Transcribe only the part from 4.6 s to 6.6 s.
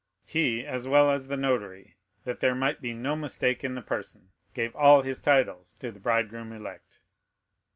all his titles to the bridegroom